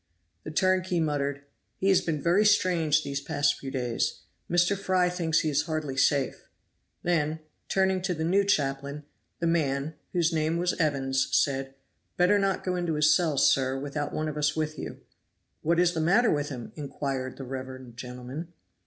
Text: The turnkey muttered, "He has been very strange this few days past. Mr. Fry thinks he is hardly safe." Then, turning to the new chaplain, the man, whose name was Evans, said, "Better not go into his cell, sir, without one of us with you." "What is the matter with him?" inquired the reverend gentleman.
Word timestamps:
The 0.43 0.49
turnkey 0.49 0.99
muttered, 0.99 1.43
"He 1.77 1.89
has 1.89 2.01
been 2.01 2.19
very 2.23 2.43
strange 2.43 3.03
this 3.03 3.19
few 3.59 3.69
days 3.69 4.09
past. 4.09 4.21
Mr. 4.49 4.75
Fry 4.75 5.09
thinks 5.09 5.41
he 5.41 5.49
is 5.51 5.67
hardly 5.67 5.95
safe." 5.95 6.49
Then, 7.03 7.37
turning 7.69 8.01
to 8.01 8.15
the 8.15 8.23
new 8.23 8.43
chaplain, 8.43 9.03
the 9.37 9.45
man, 9.45 9.93
whose 10.11 10.33
name 10.33 10.57
was 10.57 10.73
Evans, 10.79 11.27
said, 11.37 11.75
"Better 12.17 12.39
not 12.39 12.63
go 12.63 12.75
into 12.75 12.95
his 12.95 13.15
cell, 13.15 13.37
sir, 13.37 13.77
without 13.77 14.11
one 14.11 14.27
of 14.27 14.37
us 14.37 14.55
with 14.55 14.79
you." 14.79 15.01
"What 15.61 15.79
is 15.79 15.93
the 15.93 16.01
matter 16.01 16.31
with 16.31 16.49
him?" 16.49 16.71
inquired 16.75 17.37
the 17.37 17.43
reverend 17.43 17.95
gentleman. 17.95 18.53